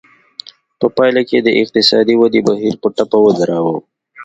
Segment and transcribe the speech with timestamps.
[0.79, 3.75] په پایله کې د اقتصادي ودې بهیر په ټپه ودراوه.